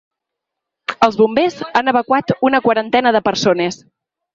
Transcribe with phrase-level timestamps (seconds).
[1.09, 3.85] Els bombers han evacuat una quarantena de persones.